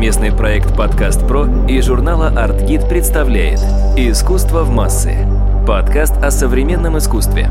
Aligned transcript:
Совместный 0.00 0.32
проект 0.32 0.74
«Подкаст 0.74 1.28
Про» 1.28 1.46
и 1.68 1.78
журнала 1.82 2.28
«Артгид» 2.28 2.88
представляет 2.88 3.58
«Искусство 3.98 4.62
в 4.62 4.70
массы»– 4.70 5.14
подкаст 5.68 6.16
о 6.16 6.30
современном 6.30 6.96
искусстве. 6.96 7.50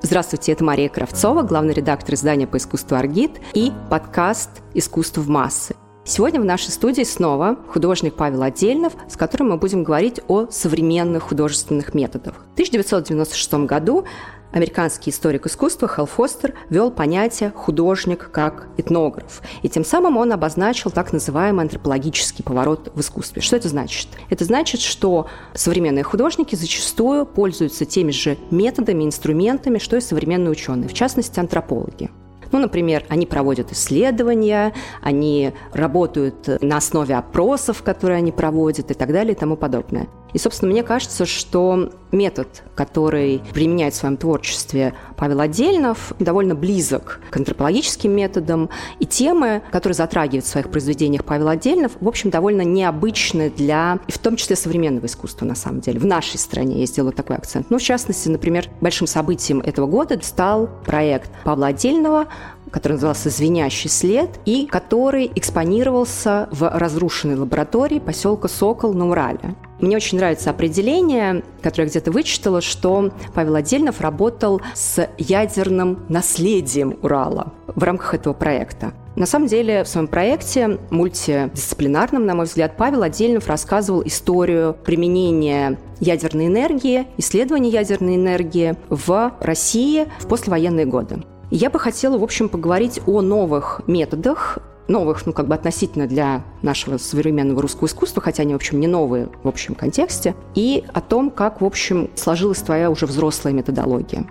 Здравствуйте, 0.00 0.52
это 0.52 0.62
Мария 0.62 0.88
Кравцова, 0.88 1.42
главный 1.42 1.74
редактор 1.74 2.14
издания 2.14 2.46
по 2.46 2.56
искусству 2.56 2.96
«Аргит» 2.96 3.32
и 3.52 3.72
подкаст 3.90 4.62
«Искусство 4.74 5.22
в 5.22 5.28
массы». 5.28 5.74
Сегодня 6.04 6.40
в 6.40 6.44
нашей 6.44 6.70
студии 6.70 7.02
снова 7.02 7.56
художник 7.68 8.14
Павел 8.14 8.42
Отдельнов, 8.42 8.94
с 9.08 9.16
которым 9.16 9.50
мы 9.50 9.58
будем 9.58 9.84
говорить 9.84 10.20
о 10.28 10.46
современных 10.50 11.24
художественных 11.24 11.94
методах. 11.94 12.46
В 12.50 12.52
1996 12.54 13.52
году 13.66 14.06
американский 14.50 15.10
историк 15.10 15.46
искусства 15.46 15.88
Хелл 15.88 16.06
Фостер 16.06 16.54
ввел 16.70 16.90
понятие 16.90 17.52
«художник 17.54 18.30
как 18.32 18.68
этнограф». 18.78 19.42
И 19.62 19.68
тем 19.68 19.84
самым 19.84 20.16
он 20.16 20.32
обозначил 20.32 20.90
так 20.90 21.12
называемый 21.12 21.64
антропологический 21.64 22.42
поворот 22.42 22.90
в 22.94 23.00
искусстве. 23.00 23.42
Что 23.42 23.56
это 23.56 23.68
значит? 23.68 24.08
Это 24.30 24.44
значит, 24.46 24.80
что 24.80 25.28
современные 25.54 26.02
художники 26.02 26.56
зачастую 26.56 27.26
пользуются 27.26 27.84
теми 27.84 28.10
же 28.10 28.38
методами, 28.50 29.04
инструментами, 29.04 29.78
что 29.78 29.98
и 29.98 30.00
современные 30.00 30.50
ученые, 30.50 30.88
в 30.88 30.94
частности, 30.94 31.38
антропологи. 31.38 32.10
Ну, 32.52 32.58
например, 32.58 33.04
они 33.08 33.26
проводят 33.26 33.72
исследования, 33.72 34.72
они 35.02 35.52
работают 35.72 36.62
на 36.62 36.78
основе 36.78 37.16
опросов, 37.16 37.82
которые 37.82 38.18
они 38.18 38.32
проводят 38.32 38.90
и 38.90 38.94
так 38.94 39.12
далее 39.12 39.34
и 39.34 39.36
тому 39.36 39.56
подобное. 39.56 40.08
И, 40.32 40.38
собственно, 40.38 40.70
мне 40.70 40.82
кажется, 40.82 41.26
что 41.26 41.90
метод, 42.12 42.62
который 42.74 43.40
применяет 43.52 43.94
в 43.94 43.96
своем 43.96 44.16
творчестве 44.16 44.94
Павел 45.16 45.40
Отдельнов, 45.40 46.12
довольно 46.18 46.54
близок 46.54 47.20
к 47.30 47.36
антропологическим 47.36 48.10
методам, 48.10 48.70
и 48.98 49.06
темы, 49.06 49.62
которые 49.70 49.94
затрагивает 49.94 50.44
в 50.44 50.48
своих 50.48 50.70
произведениях 50.70 51.24
Павел 51.24 51.48
Отдельнов, 51.48 51.92
в 52.00 52.08
общем, 52.08 52.30
довольно 52.30 52.62
необычны 52.62 53.50
для, 53.50 53.98
и 54.06 54.12
в 54.12 54.18
том 54.18 54.36
числе, 54.36 54.56
современного 54.56 55.06
искусства, 55.06 55.46
на 55.46 55.54
самом 55.54 55.80
деле. 55.80 55.98
В 56.00 56.06
нашей 56.06 56.38
стране 56.38 56.80
я 56.80 56.86
сделаю 56.86 57.12
такой 57.12 57.36
акцент. 57.36 57.70
Ну, 57.70 57.78
в 57.78 57.82
частности, 57.82 58.28
например, 58.28 58.66
большим 58.80 59.06
событием 59.06 59.60
этого 59.60 59.86
года 59.86 60.18
стал 60.22 60.68
проект 60.84 61.30
Павла 61.44 61.68
Отдельного 61.68 62.26
который 62.70 62.92
назывался 62.92 63.30
«Звенящий 63.30 63.90
след», 63.90 64.30
и 64.44 64.66
который 64.66 65.30
экспонировался 65.34 66.48
в 66.52 66.68
разрушенной 66.68 67.36
лаборатории 67.36 67.98
поселка 67.98 68.48
Сокол 68.48 68.94
на 68.94 69.08
Урале. 69.08 69.56
Мне 69.80 69.96
очень 69.96 70.18
нравится 70.18 70.50
определение, 70.50 71.42
которое 71.62 71.84
я 71.84 71.90
где-то 71.90 72.10
вычитала, 72.10 72.60
что 72.60 73.10
Павел 73.34 73.54
Отдельнов 73.54 74.00
работал 74.00 74.60
с 74.74 75.08
ядерным 75.16 76.04
наследием 76.08 76.98
Урала 77.02 77.52
в 77.66 77.82
рамках 77.82 78.14
этого 78.14 78.34
проекта. 78.34 78.92
На 79.16 79.26
самом 79.26 79.48
деле, 79.48 79.84
в 79.84 79.88
своем 79.88 80.06
проекте, 80.06 80.78
мультидисциплинарном, 80.90 82.26
на 82.26 82.34
мой 82.34 82.46
взгляд, 82.46 82.76
Павел 82.76 83.02
Отдельнов 83.02 83.48
рассказывал 83.48 84.02
историю 84.04 84.76
применения 84.84 85.78
ядерной 85.98 86.46
энергии, 86.46 87.06
исследования 87.16 87.70
ядерной 87.70 88.16
энергии 88.16 88.76
в 88.88 89.32
России 89.40 90.06
в 90.20 90.28
послевоенные 90.28 90.86
годы. 90.86 91.24
Я 91.50 91.68
бы 91.68 91.80
хотела, 91.80 92.16
в 92.16 92.22
общем, 92.22 92.48
поговорить 92.48 93.00
о 93.06 93.22
новых 93.22 93.82
методах, 93.86 94.58
новых, 94.90 95.24
ну, 95.24 95.32
как 95.32 95.48
бы 95.48 95.54
относительно 95.54 96.06
для 96.06 96.42
нашего 96.62 96.98
современного 96.98 97.62
русского 97.62 97.86
искусства, 97.86 98.20
хотя 98.20 98.42
они, 98.42 98.52
в 98.52 98.56
общем, 98.56 98.80
не 98.80 98.86
новые 98.86 99.28
в 99.42 99.48
общем 99.48 99.74
контексте, 99.74 100.34
и 100.54 100.84
о 100.92 101.00
том, 101.00 101.30
как, 101.30 101.60
в 101.60 101.64
общем, 101.64 102.10
сложилась 102.14 102.58
твоя 102.58 102.90
уже 102.90 103.06
взрослая 103.06 103.54
методология. 103.54 104.26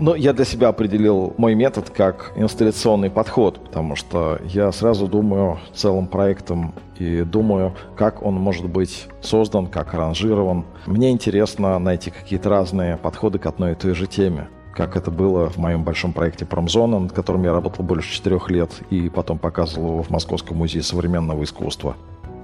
Ну, 0.00 0.14
я 0.14 0.32
для 0.32 0.44
себя 0.44 0.68
определил 0.68 1.34
мой 1.36 1.54
метод 1.54 1.90
как 1.90 2.32
инсталляционный 2.34 3.10
подход, 3.10 3.60
потому 3.62 3.94
что 3.94 4.40
я 4.44 4.72
сразу 4.72 5.06
думаю 5.06 5.60
целым 5.74 6.08
проектом 6.08 6.74
и 6.98 7.22
думаю, 7.22 7.76
как 7.96 8.22
он 8.22 8.34
может 8.34 8.68
быть 8.68 9.06
создан, 9.20 9.66
как 9.66 9.94
аранжирован. 9.94 10.64
Мне 10.86 11.10
интересно 11.10 11.78
найти 11.78 12.10
какие-то 12.10 12.48
разные 12.48 12.96
подходы 12.96 13.38
к 13.38 13.46
одной 13.46 13.72
и 13.72 13.74
той 13.74 13.94
же 13.94 14.06
теме 14.06 14.48
как 14.72 14.96
это 14.96 15.10
было 15.10 15.48
в 15.48 15.58
моем 15.58 15.84
большом 15.84 16.12
проекте 16.12 16.46
«Промзона», 16.46 16.98
над 16.98 17.12
которым 17.12 17.44
я 17.44 17.52
работал 17.52 17.84
больше 17.84 18.12
четырех 18.12 18.50
лет 18.50 18.70
и 18.90 19.08
потом 19.08 19.38
показывал 19.38 19.92
его 19.92 20.02
в 20.02 20.10
Московском 20.10 20.56
музее 20.56 20.82
современного 20.82 21.42
искусства. 21.42 21.96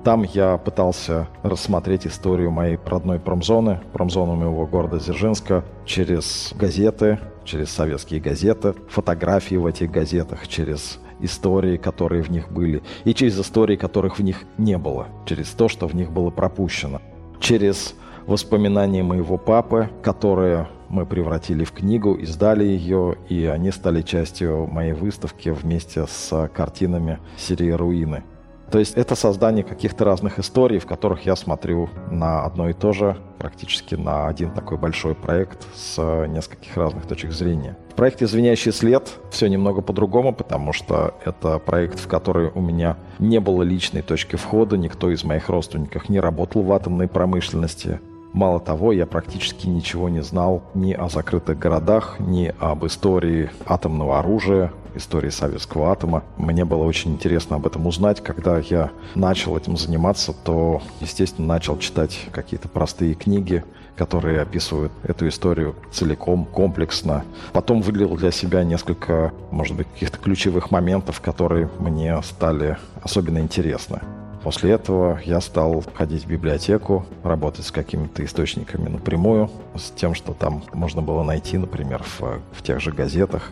Там 0.05 0.23
я 0.23 0.57
пытался 0.59 1.29
рассмотреть 1.43 2.07
историю 2.07 2.51
моей 2.51 2.79
родной 2.87 3.19
промзоны, 3.19 3.81
промзоны 3.93 4.37
моего 4.37 4.67
города 4.67 4.99
Дзержинска, 4.99 5.65
через 5.85 6.55
газеты, 6.57 7.19
через 7.45 7.71
советские 7.71 8.21
газеты, 8.21 8.75
фотографии 8.89 9.57
в 9.57 9.67
этих 9.67 9.91
газетах, 9.91 10.47
через 10.47 11.01
истории, 11.21 11.77
которые 11.77 12.23
в 12.23 12.31
них 12.31 12.51
были, 12.51 12.83
и 13.05 13.13
через 13.13 13.39
истории, 13.41 13.77
которых 13.77 14.19
в 14.19 14.23
них 14.23 14.45
не 14.57 14.79
было, 14.79 15.09
через 15.27 15.49
то, 15.49 15.69
что 15.69 15.89
в 15.89 15.95
них 15.95 16.13
было 16.13 16.31
пропущено, 16.31 17.03
через 17.41 17.95
воспоминания 18.27 19.03
моего 19.03 19.37
папы, 19.37 19.91
которые 20.03 20.69
мы 20.89 21.07
превратили 21.07 21.65
в 21.65 21.73
книгу, 21.73 22.15
издали 22.15 22.65
ее, 22.65 23.17
и 23.29 23.47
они 23.47 23.71
стали 23.71 24.03
частью 24.03 24.67
моей 24.67 24.93
выставки 24.93 25.51
вместе 25.51 26.07
с 26.07 26.49
картинами 26.55 27.19
серии 27.37 27.71
«Руины». 27.71 28.23
То 28.71 28.79
есть 28.79 28.99
это 28.99 29.15
создание 29.15 29.65
каких-то 29.65 30.05
разных 30.05 30.39
историй, 30.39 30.79
в 30.79 30.85
которых 30.85 31.25
я 31.25 31.37
смотрю 31.37 31.89
на 32.11 32.45
одно 32.45 32.69
и 32.69 32.75
то 32.75 32.93
же, 32.93 33.17
практически 33.39 33.95
на 33.95 34.29
один 34.29 34.51
такой 34.51 34.77
большой 34.77 35.15
проект 35.15 35.67
с 35.75 36.27
нескольких 36.27 36.77
разных 36.77 37.07
точек 37.07 37.33
зрения. 37.33 37.79
В 37.91 37.95
проекте 37.95 38.27
«Звенящий 38.27 38.71
след» 38.71 39.11
все 39.31 39.49
немного 39.49 39.81
по-другому, 39.81 40.35
потому 40.35 40.75
что 40.75 41.15
это 41.25 41.59
проект, 41.59 41.99
в 41.99 42.09
который 42.09 42.51
у 42.55 42.61
меня 42.61 42.99
не 43.19 43.41
было 43.41 43.63
личной 43.63 44.03
точки 44.03 44.37
входа, 44.37 44.77
никто 44.77 45.11
из 45.11 45.25
моих 45.25 45.49
родственников 45.49 46.11
не 46.11 46.21
работал 46.21 46.63
в 46.63 46.71
атомной 46.71 47.09
промышленности. 47.09 48.01
Мало 48.33 48.61
того, 48.61 48.93
я 48.93 49.07
практически 49.07 49.67
ничего 49.67 50.09
не 50.09 50.23
знал 50.23 50.63
ни 50.75 50.93
о 50.93 51.09
закрытых 51.09 51.59
городах, 51.59 52.17
ни 52.21 52.55
об 52.59 52.85
истории 52.87 53.51
атомного 53.67 54.19
оружия, 54.19 54.73
истории 54.95 55.31
советского 55.31 55.91
атома. 55.91 56.23
Мне 56.37 56.65
было 56.65 56.85
очень 56.85 57.13
интересно 57.13 57.57
об 57.57 57.67
этом 57.67 57.87
узнать. 57.87 58.23
Когда 58.23 58.59
я 58.59 58.91
начал 59.15 59.57
этим 59.57 59.77
заниматься, 59.77 60.33
то, 60.33 60.83
естественно, 61.01 61.47
начал 61.49 61.79
читать 61.79 62.29
какие-то 62.31 62.69
простые 62.69 63.15
книги, 63.15 63.65
которые 63.97 64.41
описывают 64.41 64.93
эту 65.03 65.27
историю 65.29 65.75
целиком, 65.91 66.45
комплексно. 66.45 67.25
Потом 67.53 67.81
выделил 67.81 68.17
для 68.17 68.31
себя 68.31 68.63
несколько, 68.63 69.33
может 69.51 69.77
быть, 69.77 69.89
каких-то 69.89 70.19
ключевых 70.19 70.71
моментов, 70.71 71.21
которые 71.21 71.71
мне 71.79 72.21
стали 72.23 72.77
особенно 73.03 73.39
интересны. 73.39 74.01
После 74.49 74.71
этого 74.71 75.21
я 75.27 75.43
стал 75.43 75.85
ходить 75.93 76.25
в 76.25 76.27
библиотеку, 76.27 77.05
работать 77.23 77.67
с 77.67 77.71
какими-то 77.71 78.25
источниками 78.25 78.89
напрямую, 78.89 79.51
с 79.75 79.91
тем, 79.91 80.15
что 80.15 80.33
там 80.33 80.65
можно 80.73 81.03
было 81.03 81.23
найти, 81.23 81.59
например, 81.59 82.03
в, 82.03 82.41
в 82.53 82.63
тех 82.63 82.81
же 82.81 82.91
газетах, 82.91 83.51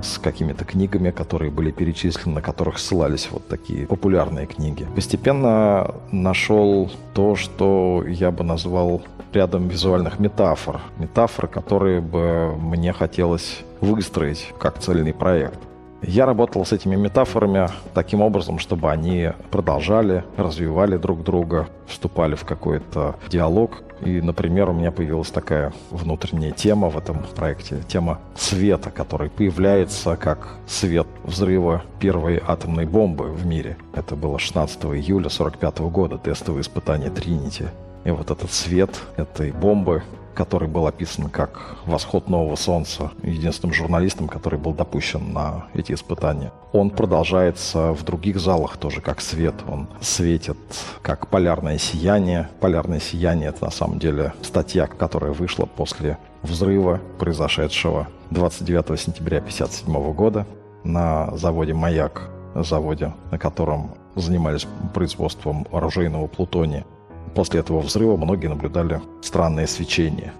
с 0.00 0.16
какими-то 0.16 0.64
книгами, 0.64 1.10
которые 1.10 1.50
были 1.50 1.70
перечислены, 1.70 2.36
на 2.36 2.40
которых 2.40 2.78
ссылались 2.78 3.28
вот 3.30 3.46
такие 3.46 3.86
популярные 3.86 4.46
книги. 4.46 4.86
Постепенно 4.94 5.94
нашел 6.12 6.90
то, 7.12 7.36
что 7.36 8.02
я 8.08 8.30
бы 8.30 8.42
назвал 8.42 9.02
рядом 9.34 9.68
визуальных 9.68 10.18
метафор. 10.18 10.80
Метафор, 10.96 11.46
которые 11.46 12.00
бы 12.00 12.56
мне 12.56 12.94
хотелось 12.94 13.58
выстроить 13.82 14.54
как 14.58 14.78
цельный 14.78 15.12
проект. 15.12 15.58
Я 16.02 16.26
работал 16.26 16.64
с 16.64 16.72
этими 16.72 16.94
метафорами 16.94 17.68
таким 17.92 18.20
образом, 18.20 18.60
чтобы 18.60 18.90
они 18.90 19.32
продолжали, 19.50 20.24
развивали 20.36 20.96
друг 20.96 21.24
друга, 21.24 21.68
вступали 21.86 22.36
в 22.36 22.44
какой-то 22.44 23.16
диалог. 23.28 23.82
И, 24.00 24.20
например, 24.20 24.70
у 24.70 24.72
меня 24.72 24.92
появилась 24.92 25.30
такая 25.30 25.72
внутренняя 25.90 26.52
тема 26.52 26.88
в 26.88 26.96
этом 26.96 27.24
проекте, 27.34 27.82
тема 27.88 28.20
света, 28.36 28.90
который 28.90 29.28
появляется 29.28 30.16
как 30.16 30.54
свет 30.68 31.08
взрыва 31.24 31.82
первой 31.98 32.40
атомной 32.46 32.86
бомбы 32.86 33.24
в 33.24 33.44
мире. 33.44 33.76
Это 33.92 34.14
было 34.14 34.38
16 34.38 34.84
июля 34.84 35.26
1945 35.26 35.78
года, 35.90 36.16
тестовое 36.16 36.62
испытание 36.62 37.10
Тринити. 37.10 37.66
И 38.04 38.10
вот 38.10 38.30
этот 38.30 38.52
свет 38.52 38.90
этой 39.16 39.50
бомбы 39.50 40.04
который 40.38 40.68
был 40.68 40.86
описан 40.86 41.28
как 41.28 41.78
«Восход 41.84 42.28
нового 42.28 42.54
солнца», 42.54 43.10
единственным 43.24 43.74
журналистом, 43.74 44.28
который 44.28 44.56
был 44.56 44.72
допущен 44.72 45.32
на 45.32 45.66
эти 45.74 45.92
испытания. 45.92 46.52
Он 46.72 46.90
продолжается 46.90 47.92
в 47.92 48.04
других 48.04 48.38
залах 48.38 48.76
тоже 48.76 49.00
как 49.00 49.20
свет. 49.20 49.56
Он 49.66 49.88
светит 50.00 50.56
как 51.02 51.26
полярное 51.26 51.76
сияние. 51.78 52.48
Полярное 52.60 53.00
сияние— 53.00 53.48
это 53.50 53.64
на 53.64 53.72
самом 53.72 53.98
деле 53.98 54.32
статья, 54.42 54.86
которая 54.86 55.32
вышла 55.32 55.66
после 55.66 56.18
взрыва, 56.42 57.00
произошедшего 57.18 58.06
29 58.30 59.00
сентября 59.00 59.38
1957 59.38 60.12
года 60.12 60.46
на 60.84 61.36
заводе 61.36 61.74
«Маяк», 61.74 62.30
заводе, 62.54 63.12
на 63.32 63.38
котором 63.38 63.90
занимались 64.14 64.68
производством 64.94 65.66
оружейного 65.72 66.28
плутония. 66.28 66.84
После 67.34 67.60
этого 67.60 67.80
взрыва 67.80 68.16
многие 68.16 68.48
наблюдали 68.48 69.00
странное 69.22 69.66
свечение. 69.66 70.32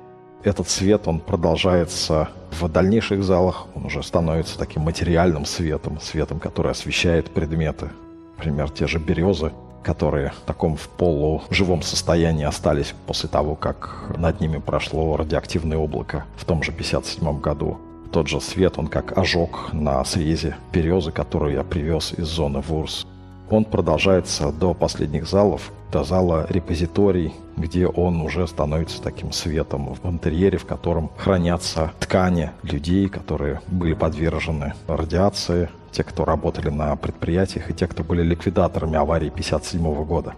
Этот 0.44 0.68
свет, 0.68 1.08
он 1.08 1.20
продолжается 1.20 2.28
в 2.52 2.68
дальнейших 2.68 3.24
залах, 3.24 3.66
он 3.74 3.86
уже 3.86 4.02
становится 4.02 4.58
таким 4.58 4.82
материальным 4.82 5.44
светом, 5.44 6.00
светом, 6.00 6.38
который 6.38 6.70
освещает 6.70 7.30
предметы. 7.30 7.90
Например, 8.36 8.70
те 8.70 8.86
же 8.86 8.98
березы, 8.98 9.52
которые 9.82 10.30
в 10.30 10.46
таком 10.46 10.76
в 10.76 10.88
полуживом 10.88 11.82
состоянии 11.82 12.44
остались 12.44 12.94
после 13.06 13.28
того, 13.28 13.56
как 13.56 14.14
над 14.16 14.40
ними 14.40 14.58
прошло 14.58 15.16
радиоактивное 15.16 15.78
облако 15.78 16.24
в 16.36 16.44
том 16.44 16.62
же 16.62 16.72
57 16.72 17.40
году. 17.40 17.78
Тот 18.12 18.28
же 18.28 18.40
свет, 18.40 18.78
он 18.78 18.86
как 18.86 19.16
ожог 19.18 19.72
на 19.72 20.04
срезе 20.04 20.56
березы, 20.72 21.10
которую 21.10 21.54
я 21.54 21.62
привез 21.62 22.14
из 22.16 22.26
зоны 22.26 22.60
ВУРС. 22.60 23.06
Он 23.50 23.64
продолжается 23.64 24.52
до 24.52 24.74
последних 24.74 25.26
залов, 25.26 25.72
до 25.90 26.04
зала 26.04 26.46
репозиторий, 26.50 27.32
где 27.56 27.86
он 27.86 28.20
уже 28.20 28.46
становится 28.46 29.02
таким 29.02 29.32
светом 29.32 29.94
в 29.94 30.06
интерьере, 30.06 30.58
в 30.58 30.66
котором 30.66 31.10
хранятся 31.16 31.92
ткани 31.98 32.50
людей, 32.62 33.08
которые 33.08 33.60
были 33.68 33.94
подвержены 33.94 34.74
радиации, 34.86 35.70
те, 35.90 36.04
кто 36.04 36.24
работали 36.26 36.68
на 36.68 36.94
предприятиях 36.96 37.70
и 37.70 37.74
те, 37.74 37.86
кто 37.86 38.04
были 38.04 38.22
ликвидаторами 38.22 38.96
аварии 38.96 39.28
1957 39.28 40.04
года. 40.04 40.34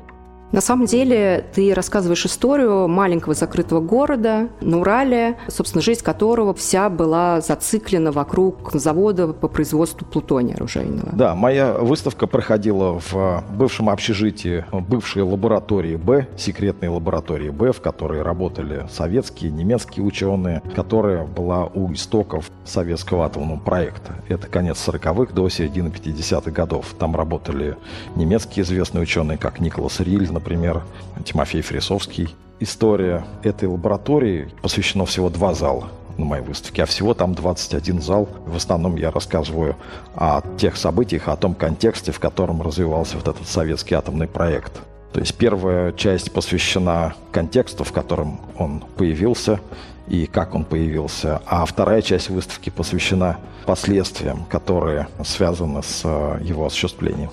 На 0.52 0.60
самом 0.60 0.86
деле 0.86 1.44
ты 1.54 1.72
рассказываешь 1.74 2.26
историю 2.26 2.88
маленького 2.88 3.34
закрытого 3.34 3.80
города 3.80 4.48
на 4.60 4.80
Урале, 4.80 5.36
собственно, 5.48 5.80
жизнь 5.80 6.02
которого 6.02 6.54
вся 6.54 6.90
была 6.90 7.40
зациклена 7.40 8.10
вокруг 8.10 8.72
завода 8.72 9.28
по 9.28 9.48
производству 9.48 10.06
плутония 10.06 10.54
оружейного. 10.56 11.10
Да, 11.12 11.34
моя 11.34 11.74
выставка 11.74 12.26
проходила 12.26 12.98
в 12.98 13.44
бывшем 13.52 13.90
общежитии 13.90 14.64
бывшей 14.72 15.22
лаборатории 15.22 15.96
Б, 15.96 16.26
секретной 16.36 16.88
лаборатории 16.88 17.50
Б, 17.50 17.72
в 17.72 17.80
которой 17.80 18.22
работали 18.22 18.86
советские, 18.90 19.52
немецкие 19.52 20.04
ученые, 20.04 20.62
которая 20.74 21.24
была 21.26 21.66
у 21.66 21.92
истоков 21.92 22.50
советского 22.64 23.26
атомного 23.26 23.60
проекта. 23.60 24.14
Это 24.28 24.48
конец 24.48 24.78
40-х 24.86 25.32
до 25.32 25.48
середины 25.48 25.88
50-х 25.88 26.50
годов. 26.50 26.94
Там 26.98 27.14
работали 27.14 27.76
немецкие 28.16 28.64
известные 28.64 29.02
ученые, 29.02 29.38
как 29.38 29.60
Николас 29.60 30.00
Риль, 30.00 30.26
например, 30.40 30.82
Тимофей 31.24 31.60
Фрисовский. 31.60 32.34
История 32.60 33.24
этой 33.42 33.68
лаборатории 33.68 34.48
посвящена 34.62 35.06
всего 35.06 35.30
два 35.30 35.54
зала 35.54 35.88
на 36.16 36.24
моей 36.24 36.42
выставке, 36.42 36.82
а 36.82 36.86
всего 36.86 37.14
там 37.14 37.34
21 37.34 38.00
зал. 38.00 38.28
В 38.46 38.56
основном 38.56 38.96
я 38.96 39.10
рассказываю 39.10 39.76
о 40.14 40.42
тех 40.58 40.76
событиях, 40.76 41.28
о 41.28 41.36
том 41.36 41.54
контексте, 41.54 42.12
в 42.12 42.18
котором 42.18 42.60
развивался 42.62 43.16
вот 43.16 43.28
этот 43.28 43.46
советский 43.46 43.94
атомный 43.94 44.26
проект. 44.26 44.72
То 45.12 45.20
есть 45.20 45.34
первая 45.34 45.92
часть 45.92 46.32
посвящена 46.32 47.14
контексту, 47.32 47.84
в 47.84 47.92
котором 47.92 48.40
он 48.58 48.84
появился 48.96 49.60
и 50.08 50.26
как 50.26 50.54
он 50.54 50.64
появился, 50.64 51.40
а 51.46 51.64
вторая 51.64 52.02
часть 52.02 52.30
выставки 52.30 52.70
посвящена 52.70 53.38
последствиям, 53.66 54.44
которые 54.48 55.06
связаны 55.24 55.82
с 55.82 56.02
э, 56.04 56.38
его 56.42 56.66
осуществлением. 56.66 57.30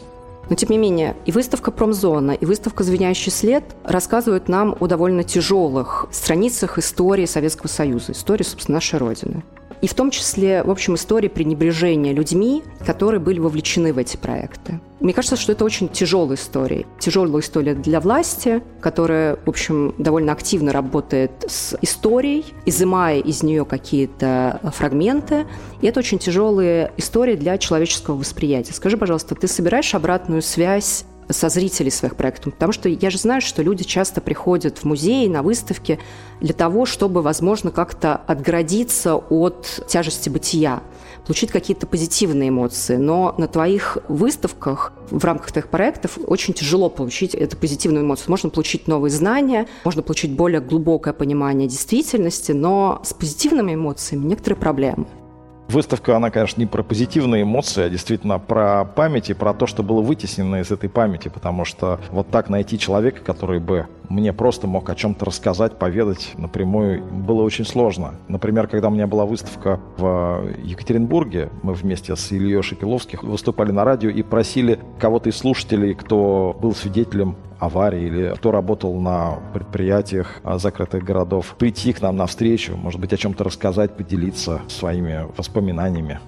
Но, 0.50 0.56
тем 0.56 0.70
не 0.70 0.78
менее, 0.78 1.16
и 1.26 1.32
выставка 1.32 1.72
«Промзона», 1.72 2.32
и 2.32 2.46
выставка 2.46 2.84
«Звенящий 2.84 3.32
след» 3.32 3.64
рассказывают 3.84 4.48
нам 4.48 4.76
о 4.80 4.88
довольно 4.88 5.24
тяжелых 5.24 6.08
страницах 6.12 6.78
истории 6.78 7.26
Советского 7.26 7.68
Союза, 7.68 8.14
истории, 8.14 8.44
собственно, 8.44 8.76
нашей 8.76 9.00
Родины. 9.00 9.44
И 9.82 9.88
в 9.88 9.94
том 9.94 10.10
числе, 10.10 10.64
в 10.64 10.72
общем, 10.72 10.96
истории 10.96 11.28
пренебрежения 11.28 12.14
людьми, 12.14 12.64
которые 12.86 13.20
были 13.20 13.40
вовлечены 13.40 13.94
в 13.94 13.98
эти 13.98 14.18
проекты. 14.18 14.80
Мне 15.00 15.14
кажется, 15.14 15.36
что 15.36 15.52
это 15.52 15.64
очень 15.64 15.90
тяжелая 15.90 16.36
история. 16.36 16.86
Тяжелая 17.00 17.42
история 17.42 17.76
для 17.76 18.00
власти, 18.00 18.64
которая, 18.82 19.38
в 19.46 19.50
общем, 19.50 19.94
довольно 19.98 20.32
активно 20.32 20.72
работает 20.72 21.32
с 21.48 21.78
историей, 21.82 22.46
изымая 22.66 23.20
из 23.20 23.44
нее 23.44 23.64
какие-то 23.66 24.60
фрагменты. 24.74 25.46
И 25.82 25.88
это 25.88 26.00
очень 26.00 26.18
тяжелая 26.18 26.92
история 26.98 27.36
для 27.36 27.58
человеческого 27.58 28.16
восприятия. 28.16 28.74
Скажи, 28.74 28.98
пожалуйста, 28.98 29.36
ты 29.36 29.48
собираешь 29.48 29.94
обратную 29.94 30.42
связь 30.42 31.06
со 31.30 31.50
зрителей 31.50 31.92
своих 31.92 32.16
проектов. 32.16 32.54
Потому 32.54 32.72
что 32.72 32.90
я 32.90 33.10
же 33.10 33.18
знаю, 33.18 33.42
что 33.42 33.62
люди 33.62 33.84
часто 33.84 34.22
приходят 34.22 34.80
в 34.80 34.86
музеи, 34.86 35.28
на 35.28 35.42
выставки 35.44 36.00
для 36.42 36.54
того, 36.54 36.86
чтобы, 36.86 37.22
возможно, 37.22 37.72
как-то 37.72 38.16
отгородиться 38.16 39.16
от 39.16 39.84
тяжести 39.88 40.30
бытия, 40.30 40.82
получить 41.26 41.52
какие-то 41.52 41.88
позитивные 41.88 42.50
эмоции. 42.50 42.96
Но 42.98 43.36
на 43.38 43.48
твоих 43.48 43.98
выставках 44.08 44.94
в 45.10 45.24
рамках 45.24 45.52
твоих 45.52 45.70
проектов 45.70 46.18
очень 46.26 46.54
тяжело 46.54 46.90
получить 46.90 47.36
эту 47.36 47.58
позитивную 47.58 48.06
эмоцию. 48.06 48.30
Можно 48.30 48.50
получить 48.50 48.88
новые 48.88 49.12
знания, 49.12 49.68
можно 49.84 50.02
получить 50.02 50.32
более 50.32 50.62
глубокое 50.62 51.14
понимание 51.14 51.68
действительности, 51.68 52.52
но 52.52 53.02
с 53.04 53.14
позитивными 53.14 53.74
эмоциями 53.74 54.26
некоторые 54.26 54.60
проблемы. 54.60 55.08
Выставка, 55.68 56.16
она, 56.16 56.30
конечно, 56.32 56.62
не 56.62 56.66
про 56.66 56.82
позитивные 56.82 57.44
эмоции, 57.44 57.84
а 57.84 57.90
действительно 57.90 58.40
про 58.40 58.86
память 58.86 59.30
и 59.30 59.34
про 59.34 59.54
то, 59.54 59.68
что 59.68 59.84
было 59.84 60.02
вытеснено 60.02 60.62
из 60.62 60.72
этой 60.72 60.90
памяти, 60.90 61.28
потому 61.28 61.66
что 61.66 62.00
вот 62.10 62.30
так 62.30 62.50
найти 62.50 62.80
человека, 62.80 63.22
который 63.24 63.60
бы 63.60 63.88
мне 64.10 64.34
просто 64.34 64.68
мог 64.68 64.90
о 64.90 64.96
чем-то 64.96 65.26
рассказать, 65.26 65.78
поведать 65.78 66.34
напрямую, 66.38 67.04
было 67.04 67.42
очень 67.42 67.66
сложно. 67.66 68.16
Например, 68.28 68.68
когда 68.68 68.88
у 68.88 68.92
меня 68.92 69.08
была 69.08 69.26
выставка 69.26 69.80
в 69.98 70.46
Екатеринбурге, 70.64 71.50
мы 71.64 71.74
вместе 71.74 72.16
с 72.16 72.32
Ильей 72.32 72.62
Шекеловским 72.62 73.20
выступали 73.22 73.72
на 73.72 73.84
радио 73.84 74.10
и 74.10 74.22
просили 74.24 74.80
кого-то 75.00 75.30
из 75.30 75.38
слушателей, 75.38 75.94
кто 75.94 76.58
был 76.60 76.74
свидетелем 76.74 77.36
аварии 77.60 78.04
или 78.04 78.34
кто 78.36 78.52
работал 78.52 78.96
на 79.00 79.40
предприятиях 79.54 80.40
а, 80.44 80.58
закрытых 80.58 81.04
городов, 81.04 81.56
прийти 81.58 81.92
к 81.92 82.02
нам 82.02 82.16
на 82.16 82.28
встречу, 82.28 82.76
может 82.78 83.02
быть, 83.02 83.14
о 83.14 83.18
чем-то 83.18 83.44
рассказать, 83.44 83.98
поделиться 83.98 84.62
своими 84.68 85.26
воспоминаниями. 85.36 86.20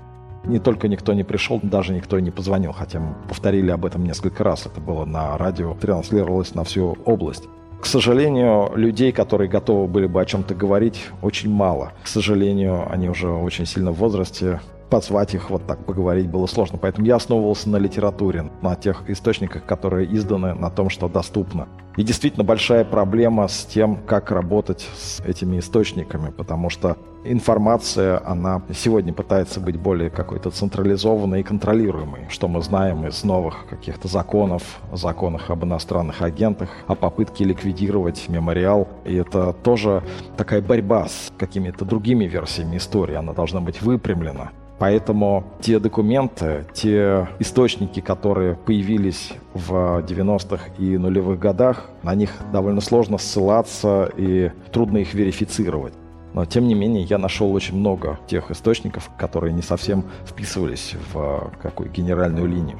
Не 0.45 0.59
только 0.59 0.87
никто 0.87 1.13
не 1.13 1.23
пришел, 1.23 1.59
даже 1.61 1.93
никто 1.93 2.19
не 2.19 2.31
позвонил, 2.31 2.71
хотя 2.71 2.99
мы 2.99 3.15
повторили 3.27 3.71
об 3.71 3.85
этом 3.85 4.03
несколько 4.03 4.43
раз. 4.43 4.65
Это 4.65 4.79
было 4.79 5.05
на 5.05 5.37
радио, 5.37 5.75
транслировалось 5.75 6.55
на 6.55 6.63
всю 6.63 6.97
область. 7.05 7.43
К 7.79 7.85
сожалению, 7.85 8.71
людей, 8.75 9.11
которые 9.11 9.49
готовы 9.49 9.87
были 9.87 10.05
бы 10.05 10.21
о 10.21 10.25
чем-то 10.25 10.53
говорить, 10.53 11.05
очень 11.21 11.49
мало. 11.49 11.93
К 12.03 12.07
сожалению, 12.07 12.91
они 12.91 13.09
уже 13.09 13.29
очень 13.29 13.65
сильно 13.65 13.91
в 13.91 13.97
возрасте, 13.97 14.59
позвать 14.89 15.33
их 15.33 15.49
вот 15.49 15.65
так 15.65 15.85
поговорить 15.85 16.29
было 16.29 16.45
сложно. 16.47 16.77
Поэтому 16.77 17.05
я 17.07 17.15
основывался 17.15 17.69
на 17.69 17.77
литературе, 17.77 18.51
на 18.61 18.75
тех 18.75 19.09
источниках, 19.09 19.65
которые 19.65 20.13
изданы, 20.15 20.53
на 20.53 20.69
том, 20.69 20.89
что 20.89 21.07
доступно. 21.07 21.67
И 21.97 22.03
действительно 22.03 22.45
большая 22.45 22.85
проблема 22.85 23.47
с 23.47 23.65
тем, 23.65 23.97
как 24.05 24.31
работать 24.31 24.87
с 24.95 25.19
этими 25.21 25.59
источниками, 25.59 26.29
потому 26.29 26.69
что 26.69 26.95
информация, 27.25 28.21
она 28.25 28.61
сегодня 28.73 29.11
пытается 29.11 29.59
быть 29.59 29.75
более 29.77 30.09
какой-то 30.09 30.49
централизованной 30.49 31.41
и 31.41 31.43
контролируемой, 31.43 32.27
что 32.29 32.47
мы 32.47 32.61
знаем 32.61 33.05
из 33.05 33.23
новых 33.23 33.67
каких-то 33.67 34.07
законов, 34.07 34.79
законах 34.93 35.49
об 35.49 35.65
иностранных 35.65 36.21
агентах, 36.21 36.69
о 36.87 36.95
попытке 36.95 37.43
ликвидировать 37.43 38.29
мемориал. 38.29 38.87
И 39.03 39.15
это 39.15 39.51
тоже 39.51 40.03
такая 40.37 40.61
борьба 40.61 41.07
с 41.09 41.31
какими-то 41.37 41.83
другими 41.83 42.25
версиями 42.25 42.77
истории, 42.77 43.15
она 43.15 43.33
должна 43.33 43.59
быть 43.59 43.81
выпрямлена. 43.81 44.51
Поэтому 44.79 45.43
те 45.59 45.77
документы, 45.79 46.65
те 46.73 47.27
источники, 47.39 47.99
которые 47.99 48.55
появились 48.55 49.33
в 49.53 49.73
90-х 49.99 50.71
и 50.77 50.97
нулевых 50.97 51.37
годах, 51.37 51.89
на 52.01 52.15
них 52.15 52.31
довольно 52.53 52.79
сложно 52.79 53.17
ссылаться 53.17 54.09
и 54.15 54.51
трудно 54.71 54.99
их 54.99 55.13
верифицировать. 55.13 55.93
Но, 56.33 56.45
тем 56.45 56.67
не 56.67 56.75
менее, 56.75 57.03
я 57.03 57.17
нашел 57.17 57.51
очень 57.53 57.75
много 57.75 58.19
тех 58.27 58.51
источников, 58.51 59.09
которые 59.17 59.51
не 59.51 59.61
совсем 59.61 60.05
вписывались 60.25 60.95
в 61.11 61.51
какую 61.61 61.91
генеральную 61.91 62.47
линию. 62.47 62.77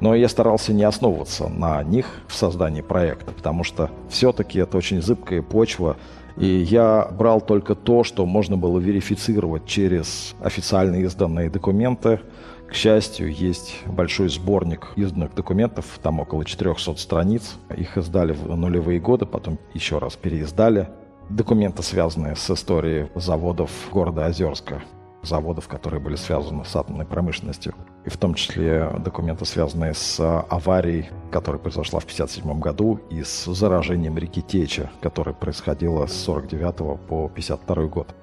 Но 0.00 0.14
я 0.14 0.28
старался 0.28 0.72
не 0.72 0.84
основываться 0.84 1.48
на 1.48 1.82
них 1.82 2.06
в 2.26 2.34
создании 2.34 2.82
проекта, 2.82 3.32
потому 3.32 3.64
что 3.64 3.90
все-таки 4.08 4.58
это 4.58 4.76
очень 4.76 5.02
зыбкая 5.02 5.42
почва, 5.42 5.96
и 6.36 6.46
я 6.46 7.08
брал 7.12 7.40
только 7.40 7.74
то, 7.74 8.02
что 8.02 8.26
можно 8.26 8.56
было 8.56 8.78
верифицировать 8.78 9.66
через 9.66 10.34
официально 10.40 10.96
изданные 10.96 11.48
документы. 11.48 12.20
К 12.68 12.74
счастью, 12.74 13.32
есть 13.32 13.82
большой 13.86 14.28
сборник 14.28 14.88
изданных 14.96 15.34
документов, 15.34 15.86
там 16.02 16.18
около 16.18 16.44
400 16.44 16.96
страниц. 16.96 17.56
Их 17.76 17.96
издали 17.96 18.32
в 18.32 18.56
нулевые 18.56 18.98
годы, 18.98 19.26
потом 19.26 19.58
еще 19.74 19.98
раз 19.98 20.16
переиздали. 20.16 20.88
Документы, 21.30 21.82
связанные 21.82 22.36
с 22.36 22.50
историей 22.50 23.08
заводов 23.14 23.70
города 23.92 24.26
Озерска 24.26 24.82
заводов, 25.22 25.68
которые 25.68 26.00
были 26.00 26.16
связаны 26.16 26.64
с 26.64 26.76
атомной 26.76 27.06
промышленностью. 27.06 27.74
И 28.04 28.10
в 28.10 28.16
том 28.18 28.34
числе 28.34 28.90
документы, 28.98 29.46
связанные 29.46 29.94
с 29.94 30.20
аварией, 30.48 31.08
которая 31.30 31.60
произошла 31.60 32.00
в 32.00 32.04
1957 32.04 32.60
году, 32.60 33.00
и 33.10 33.22
с 33.22 33.46
заражением 33.46 34.18
реки 34.18 34.42
Теча, 34.42 34.90
которое 35.00 35.32
происходило 35.32 36.06
с 36.06 36.12
49 36.12 37.00
по 37.08 37.30
52 37.34 37.84
год. 37.86 38.14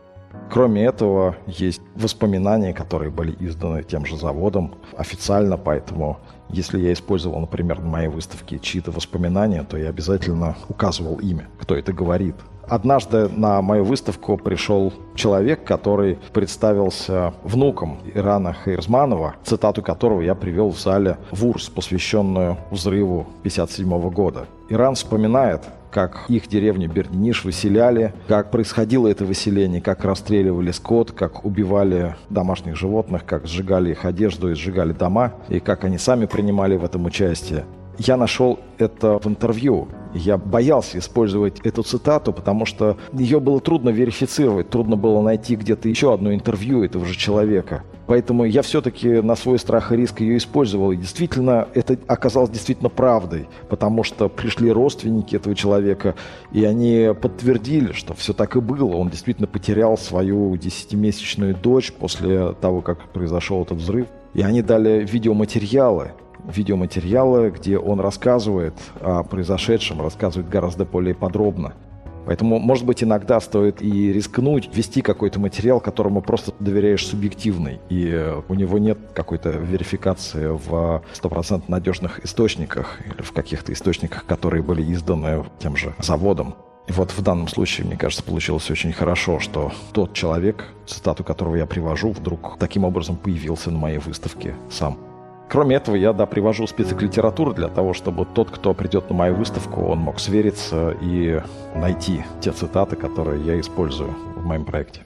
Кроме 0.51 0.83
этого, 0.83 1.37
есть 1.47 1.81
воспоминания, 1.95 2.73
которые 2.73 3.09
были 3.09 3.33
изданы 3.39 3.83
тем 3.83 4.05
же 4.05 4.17
заводом 4.17 4.75
официально, 4.97 5.55
поэтому 5.55 6.19
если 6.49 6.77
я 6.77 6.91
использовал, 6.91 7.39
например, 7.39 7.79
на 7.79 7.87
моей 7.87 8.09
выставке 8.09 8.59
чьи-то 8.59 8.91
воспоминания, 8.91 9.63
то 9.63 9.77
я 9.77 9.87
обязательно 9.87 10.57
указывал 10.67 11.19
имя, 11.19 11.47
кто 11.57 11.75
это 11.75 11.93
говорит, 11.93 12.35
Однажды 12.67 13.27
на 13.27 13.61
мою 13.61 13.83
выставку 13.83 14.37
пришел 14.37 14.93
человек, 15.15 15.65
который 15.65 16.17
представился 16.31 17.33
внуком 17.43 17.99
Ирана 18.13 18.53
Хайрзманова, 18.53 19.35
цитату 19.43 19.81
которого 19.81 20.21
я 20.21 20.35
привел 20.35 20.69
в 20.69 20.79
зале 20.79 21.17
ВУРС, 21.31 21.69
посвященную 21.69 22.57
взрыву 22.69 23.27
1957 23.39 24.09
года. 24.11 24.45
Иран 24.69 24.95
вспоминает, 24.95 25.63
как 25.91 26.25
их 26.29 26.47
деревню 26.47 26.89
Бердиниш 26.89 27.43
выселяли, 27.43 28.13
как 28.27 28.49
происходило 28.49 29.07
это 29.07 29.25
выселение, 29.25 29.81
как 29.81 30.03
расстреливали 30.03 30.71
скот, 30.71 31.11
как 31.11 31.45
убивали 31.45 32.15
домашних 32.29 32.75
животных, 32.75 33.25
как 33.25 33.45
сжигали 33.47 33.91
их 33.91 34.05
одежду 34.05 34.51
и 34.51 34.55
сжигали 34.55 34.93
дома, 34.93 35.33
и 35.49 35.59
как 35.59 35.83
они 35.83 35.97
сами 35.97 36.25
принимали 36.25 36.77
в 36.77 36.85
этом 36.85 37.05
участие. 37.05 37.65
Я 37.97 38.17
нашел 38.17 38.59
это 38.77 39.19
в 39.19 39.27
интервью. 39.27 39.87
Я 40.13 40.37
боялся 40.37 40.97
использовать 40.97 41.59
эту 41.59 41.83
цитату, 41.83 42.33
потому 42.33 42.65
что 42.65 42.97
ее 43.13 43.39
было 43.39 43.59
трудно 43.59 43.89
верифицировать, 43.89 44.69
трудно 44.69 44.95
было 44.95 45.21
найти 45.21 45.55
где-то 45.55 45.87
еще 45.87 46.13
одно 46.13 46.33
интервью 46.33 46.83
этого 46.83 47.05
же 47.05 47.15
человека. 47.15 47.83
Поэтому 48.11 48.43
я 48.43 48.61
все-таки 48.61 49.21
на 49.21 49.37
свой 49.37 49.57
страх 49.57 49.93
и 49.93 49.95
риск 49.95 50.19
ее 50.19 50.35
использовал. 50.35 50.91
И 50.91 50.97
действительно, 50.97 51.69
это 51.73 51.97
оказалось 52.07 52.49
действительно 52.49 52.89
правдой, 52.89 53.47
потому 53.69 54.03
что 54.03 54.27
пришли 54.27 54.69
родственники 54.69 55.37
этого 55.37 55.55
человека, 55.55 56.15
и 56.51 56.65
они 56.65 57.11
подтвердили, 57.21 57.93
что 57.93 58.13
все 58.13 58.33
так 58.33 58.57
и 58.57 58.59
было. 58.59 58.97
Он 58.97 59.07
действительно 59.07 59.47
потерял 59.47 59.97
свою 59.97 60.57
десятимесячную 60.57 61.55
дочь 61.55 61.93
после 61.93 62.51
того, 62.51 62.81
как 62.81 63.01
произошел 63.13 63.63
этот 63.63 63.77
взрыв. 63.77 64.07
И 64.33 64.41
они 64.41 64.61
дали 64.61 65.07
видеоматериалы, 65.09 66.11
видеоматериалы, 66.45 67.49
где 67.51 67.77
он 67.77 68.01
рассказывает 68.01 68.73
о 68.99 69.23
произошедшем, 69.23 70.01
рассказывает 70.01 70.49
гораздо 70.49 70.83
более 70.83 71.15
подробно. 71.15 71.75
Поэтому, 72.25 72.59
может 72.59 72.85
быть, 72.85 73.03
иногда 73.03 73.39
стоит 73.39 73.81
и 73.81 74.13
рискнуть 74.13 74.69
ввести 74.73 75.01
какой-то 75.01 75.39
материал, 75.39 75.79
которому 75.79 76.21
просто 76.21 76.53
доверяешь 76.59 77.05
субъективный, 77.05 77.79
и 77.89 78.09
э, 78.11 78.41
у 78.47 78.53
него 78.53 78.77
нет 78.77 78.97
какой-то 79.13 79.49
верификации 79.49 80.47
в 80.47 81.03
стопроцентно 81.13 81.77
надежных 81.77 82.23
источниках 82.23 82.99
или 83.05 83.21
в 83.21 83.31
каких-то 83.31 83.73
источниках, 83.73 84.25
которые 84.25 84.63
были 84.63 84.93
изданы 84.93 85.43
тем 85.59 85.75
же 85.75 85.93
заводом. 85.99 86.55
И 86.87 86.91
вот 86.93 87.11
в 87.11 87.21
данном 87.21 87.47
случае, 87.47 87.87
мне 87.87 87.95
кажется, 87.95 88.23
получилось 88.23 88.69
очень 88.69 88.91
хорошо, 88.91 89.39
что 89.39 89.71
тот 89.93 90.13
человек, 90.13 90.65
цитату 90.85 91.23
которого 91.23 91.55
я 91.55 91.65
привожу, 91.65 92.11
вдруг 92.11 92.57
таким 92.59 92.83
образом 92.83 93.15
появился 93.17 93.71
на 93.71 93.77
моей 93.77 93.99
выставке 93.99 94.55
сам. 94.69 95.10
Кроме 95.51 95.75
этого, 95.75 95.95
я, 95.95 96.13
да, 96.13 96.25
привожу 96.25 96.65
список 96.65 97.01
литературы 97.01 97.53
для 97.53 97.67
того, 97.67 97.93
чтобы 97.93 98.25
тот, 98.25 98.49
кто 98.49 98.73
придет 98.73 99.09
на 99.09 99.15
мою 99.17 99.35
выставку, 99.35 99.81
он 99.81 99.99
мог 99.99 100.21
свериться 100.21 100.95
и 101.01 101.41
найти 101.75 102.23
те 102.39 102.53
цитаты, 102.53 102.95
которые 102.95 103.43
я 103.43 103.59
использую 103.59 104.11
в 104.37 104.45
моем 104.45 104.63
проекте. 104.63 105.01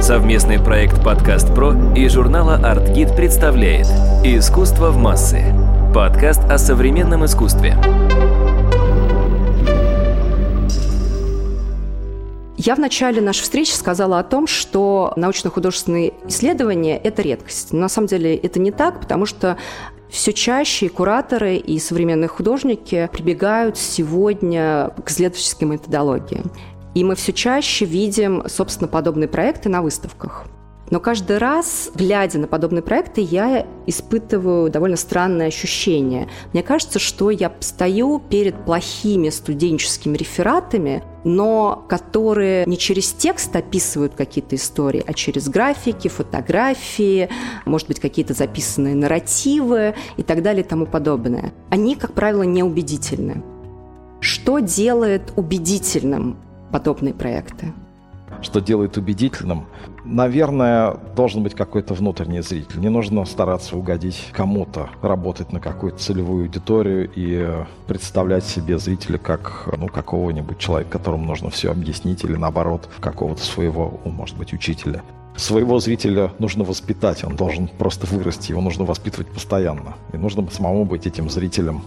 Совместный 0.00 0.58
проект 0.58 1.04
«Подкаст 1.04 1.54
Про» 1.54 1.74
и 1.94 2.08
журнала 2.08 2.54
«Артгид» 2.54 3.14
представляет 3.14 3.86
«Искусство 4.24 4.92
в 4.92 4.96
массы»– 4.96 5.54
подкаст 5.94 6.42
о 6.50 6.56
современном 6.56 7.26
искусстве. 7.26 7.76
Я 12.64 12.76
в 12.76 12.78
начале 12.78 13.20
нашей 13.20 13.42
встречи 13.42 13.72
сказала 13.72 14.20
о 14.20 14.22
том, 14.22 14.46
что 14.46 15.12
научно-художественные 15.16 16.14
исследования– 16.28 16.96
это 17.04 17.20
редкость. 17.20 17.72
Но 17.72 17.80
на 17.80 17.88
самом 17.88 18.06
деле 18.06 18.36
это 18.36 18.60
не 18.60 18.70
так, 18.70 19.00
потому 19.00 19.26
что 19.26 19.58
все 20.08 20.32
чаще 20.32 20.86
и 20.86 20.88
кураторы, 20.88 21.56
и 21.56 21.80
современные 21.80 22.28
художники 22.28 23.10
прибегают 23.12 23.78
сегодня 23.78 24.92
к 25.04 25.10
исследовательским 25.10 25.72
методологиям. 25.72 26.52
И 26.94 27.02
мы 27.02 27.16
все 27.16 27.32
чаще 27.32 27.84
видим, 27.84 28.44
собственно, 28.46 28.86
подобные 28.86 29.26
проекты 29.26 29.68
на 29.68 29.82
выставках. 29.82 30.46
Но 30.92 31.00
каждый 31.00 31.38
раз, 31.38 31.90
глядя 31.94 32.38
на 32.38 32.46
подобные 32.46 32.82
проекты, 32.82 33.22
я 33.22 33.66
испытываю 33.86 34.70
довольно 34.70 34.98
странное 34.98 35.46
ощущение. 35.46 36.28
Мне 36.52 36.62
кажется, 36.62 36.98
что 36.98 37.30
я 37.30 37.50
стою 37.60 38.18
перед 38.18 38.66
плохими 38.66 39.30
студенческими 39.30 40.18
рефератами, 40.18 41.02
но 41.24 41.82
которые 41.88 42.66
не 42.66 42.76
через 42.76 43.10
текст 43.12 43.56
описывают 43.56 44.12
какие-то 44.14 44.56
истории, 44.56 45.02
а 45.06 45.14
через 45.14 45.48
графики, 45.48 46.08
фотографии, 46.08 47.30
может 47.64 47.88
быть, 47.88 47.98
какие-то 47.98 48.34
записанные 48.34 48.94
нарративы 48.94 49.94
и 50.18 50.22
так 50.22 50.42
далее 50.42 50.62
и 50.62 50.68
тому 50.68 50.84
подобное. 50.84 51.54
Они, 51.70 51.96
как 51.96 52.12
правило, 52.12 52.42
неубедительны. 52.42 53.42
Что 54.20 54.58
делает 54.58 55.32
убедительным 55.36 56.36
подобные 56.70 57.14
проекты? 57.14 57.72
Что 58.40 58.60
делает 58.60 58.96
убедительным, 58.96 59.66
наверное, 60.04 60.96
должен 61.16 61.42
быть 61.42 61.54
какой-то 61.54 61.94
внутренний 61.94 62.42
зритель. 62.42 62.80
Не 62.80 62.88
нужно 62.88 63.24
стараться 63.24 63.76
угодить 63.76 64.30
кому-то, 64.32 64.90
работать 65.00 65.52
на 65.52 65.60
какую-то 65.60 65.98
целевую 65.98 66.44
аудиторию 66.44 67.10
и 67.14 67.64
представлять 67.86 68.44
себе 68.44 68.78
зрителя 68.78 69.18
как 69.18 69.68
ну, 69.76 69.88
какого-нибудь 69.88 70.58
человека, 70.58 70.98
которому 70.98 71.24
нужно 71.24 71.50
все 71.50 71.70
объяснить, 71.70 72.24
или 72.24 72.36
наоборот, 72.36 72.88
какого-то 73.00 73.42
своего, 73.42 74.00
может 74.04 74.36
быть, 74.36 74.52
учителя. 74.52 75.02
Своего 75.34 75.78
зрителя 75.78 76.30
нужно 76.38 76.62
воспитать, 76.62 77.24
он 77.24 77.36
должен 77.36 77.66
просто 77.66 78.06
вырасти, 78.06 78.50
его 78.50 78.60
нужно 78.60 78.84
воспитывать 78.84 79.28
постоянно. 79.28 79.94
И 80.12 80.18
нужно 80.18 80.46
самому 80.50 80.84
быть 80.84 81.06
этим 81.06 81.30
зрителем, 81.30 81.82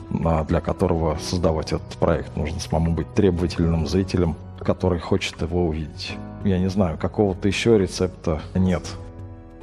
для 0.48 0.62
которого 0.62 1.20
создавать 1.22 1.72
этот 1.72 1.96
проект. 2.00 2.36
Нужно 2.36 2.60
самому 2.60 2.94
быть 2.94 3.14
требовательным 3.14 3.86
зрителем, 3.86 4.36
который 4.60 5.00
хочет 5.00 5.40
его 5.42 5.68
увидеть 5.68 6.18
я 6.46 6.60
не 6.60 6.70
знаю, 6.70 6.98
какого-то 6.98 7.48
еще 7.48 7.78
рецепта 7.78 8.42
нет. 8.54 8.84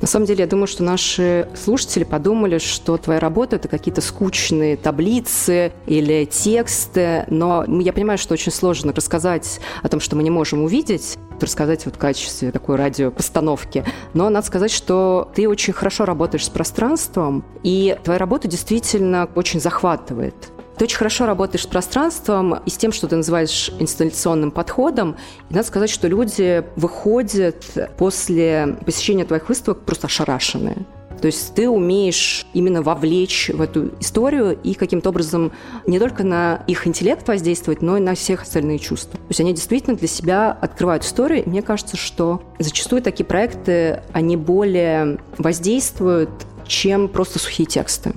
На 0.02 0.08
самом 0.08 0.26
деле, 0.26 0.40
я 0.40 0.46
думаю, 0.48 0.66
что 0.66 0.82
наши 0.82 1.48
слушатели 1.54 2.02
подумали, 2.02 2.58
что 2.58 2.96
твоя 2.96 3.20
работа– 3.20 3.54
это 3.56 3.68
какие-то 3.68 4.00
скучные 4.00 4.76
таблицы 4.76 5.72
или 5.86 6.24
тексты, 6.24 7.24
но 7.28 7.64
я 7.80 7.92
понимаю, 7.92 8.18
что 8.18 8.34
очень 8.34 8.50
сложно 8.50 8.92
рассказать 8.92 9.60
о 9.80 9.88
том, 9.88 10.00
что 10.00 10.16
мы 10.16 10.24
не 10.24 10.30
можем 10.30 10.64
увидеть, 10.64 11.16
рассказать 11.40 11.84
вот 11.86 11.94
в 11.94 11.98
качестве 11.98 12.50
такой 12.50 12.74
радиопостановки. 12.74 13.84
Но 14.12 14.28
надо 14.28 14.44
сказать, 14.44 14.72
что 14.72 15.30
ты 15.36 15.48
очень 15.48 15.72
хорошо 15.72 16.04
работаешь 16.04 16.46
с 16.46 16.50
пространством, 16.50 17.44
и 17.62 17.96
твоя 18.02 18.18
работа 18.18 18.48
действительно 18.48 19.28
очень 19.36 19.60
захватывает. 19.60 20.34
Ты 20.78 20.84
очень 20.84 20.96
хорошо 20.96 21.26
работаешь 21.26 21.64
с 21.64 21.66
пространством 21.66 22.54
и 22.64 22.70
с 22.70 22.76
тем, 22.76 22.92
что 22.92 23.06
ты 23.06 23.16
называешь 23.16 23.70
инсталляционным 23.78 24.50
подходом. 24.50 25.16
И 25.50 25.54
надо 25.54 25.66
сказать, 25.66 25.90
что 25.90 26.08
люди 26.08 26.64
выходят 26.76 27.64
после 27.98 28.76
посещения 28.84 29.24
твоих 29.24 29.48
выставок 29.48 29.80
просто 29.84 30.06
ошарашенные. 30.06 30.86
То 31.20 31.26
есть 31.26 31.54
ты 31.54 31.68
умеешь 31.68 32.46
именно 32.52 32.82
вовлечь 32.82 33.48
в 33.54 33.60
эту 33.60 33.92
историю 34.00 34.58
и 34.60 34.74
каким-то 34.74 35.10
образом 35.10 35.52
не 35.86 36.00
только 36.00 36.24
на 36.24 36.64
их 36.66 36.84
интеллект 36.88 37.26
воздействовать, 37.28 37.80
но 37.80 37.96
и 37.96 38.00
на 38.00 38.16
всех 38.16 38.42
остальные 38.42 38.80
чувства. 38.80 39.12
То 39.12 39.26
есть 39.28 39.40
они 39.40 39.52
действительно 39.52 39.96
для 39.96 40.08
себя 40.08 40.50
открывают 40.50 41.04
историю. 41.04 41.44
И 41.44 41.48
мне 41.48 41.62
кажется, 41.62 41.96
что 41.96 42.42
зачастую 42.58 43.02
такие 43.02 43.24
проекты, 43.24 44.02
они 44.12 44.36
более 44.36 45.18
воздействуют, 45.38 46.30
чем 46.66 47.06
просто 47.06 47.38
сухие 47.38 47.66
тексты. 47.66 48.14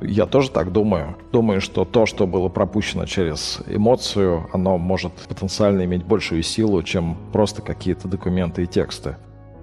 Я 0.00 0.26
тоже 0.26 0.50
так 0.50 0.72
думаю. 0.72 1.16
Думаю, 1.32 1.60
что 1.60 1.84
то, 1.84 2.06
что 2.06 2.26
было 2.26 2.48
пропущено 2.48 3.06
через 3.06 3.60
эмоцию, 3.66 4.48
оно 4.52 4.78
может 4.78 5.12
потенциально 5.28 5.84
иметь 5.84 6.04
большую 6.04 6.42
силу, 6.42 6.82
чем 6.82 7.16
просто 7.32 7.62
какие-то 7.62 8.08
документы 8.08 8.64
и 8.64 8.66
тексты. 8.66 9.16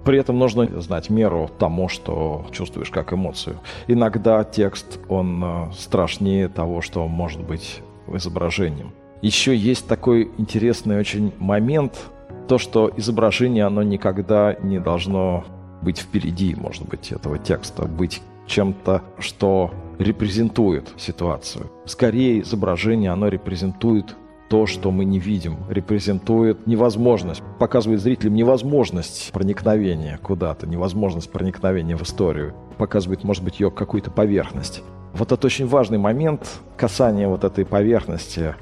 При 0.04 0.18
этом 0.18 0.38
нужно 0.38 0.80
знать 0.80 1.10
меру 1.10 1.48
тому, 1.58 1.88
что 1.88 2.44
чувствуешь 2.50 2.90
как 2.90 3.12
эмоцию. 3.12 3.60
Иногда 3.86 4.42
текст, 4.42 4.98
он 5.08 5.42
э, 5.44 5.72
страшнее 5.74 6.48
того, 6.48 6.80
что 6.80 7.06
может 7.06 7.40
быть 7.40 7.80
изображением. 8.08 8.92
Еще 9.20 9.54
есть 9.54 9.86
такой 9.86 10.32
интересный 10.38 10.98
очень 10.98 11.32
момент, 11.38 12.10
то, 12.48 12.58
что 12.58 12.90
изображение, 12.96 13.64
оно 13.64 13.84
никогда 13.84 14.56
не 14.60 14.80
должно 14.80 15.44
быть 15.82 15.98
впереди, 15.98 16.56
может 16.56 16.88
быть, 16.88 17.12
этого 17.12 17.38
текста, 17.38 17.84
быть 17.84 18.20
чем-то, 18.46 19.02
что 19.18 19.70
репрезентует 19.98 20.92
ситуацию. 20.96 21.70
Скорее, 21.84 22.40
изображение, 22.42 23.10
оно 23.10 23.28
репрезентует 23.28 24.16
то, 24.48 24.66
что 24.66 24.90
мы 24.90 25.06
не 25.06 25.18
видим, 25.18 25.58
репрезентует 25.70 26.66
невозможность, 26.66 27.42
показывает 27.58 28.02
зрителям 28.02 28.34
невозможность 28.34 29.32
проникновения 29.32 30.18
куда-то, 30.22 30.66
невозможность 30.66 31.32
проникновения 31.32 31.96
в 31.96 32.02
историю, 32.02 32.54
показывает, 32.76 33.24
может 33.24 33.42
быть, 33.42 33.60
ее 33.60 33.70
какую-то 33.70 34.10
поверхность. 34.10 34.82
Вот 35.14 35.32
это 35.32 35.46
очень 35.46 35.66
важный 35.66 35.98
момент 35.98 36.60
касания 36.76 37.28
вот 37.28 37.44
этой 37.44 37.64
поверхности. 37.64 38.54